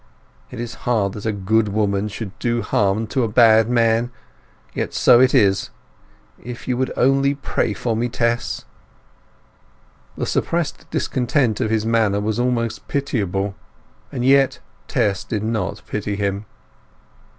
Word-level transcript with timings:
It 0.49 0.59
is 0.59 0.73
hard 0.89 1.13
that 1.13 1.27
a 1.27 1.31
good 1.31 1.69
woman 1.69 2.07
should 2.07 2.31
do 2.39 2.63
harm 2.63 3.05
to 3.05 3.21
a 3.23 3.27
bad 3.27 3.69
man; 3.69 4.09
yet 4.73 4.95
so 4.95 5.19
it 5.19 5.35
is. 5.35 5.69
If 6.41 6.67
you 6.67 6.75
would 6.75 6.91
only 6.97 7.35
pray 7.35 7.73
for 7.75 7.95
me, 7.95 8.09
Tess!" 8.09 8.65
The 10.17 10.25
suppressed 10.25 10.89
discontent 10.89 11.61
of 11.61 11.69
his 11.69 11.85
manner 11.85 12.19
was 12.19 12.39
almost 12.39 12.87
pitiable, 12.87 13.53
and 14.11 14.25
yet 14.25 14.57
Tess 14.87 15.23
did 15.23 15.43
not 15.43 15.83
pity 15.85 16.15
him. 16.15 16.47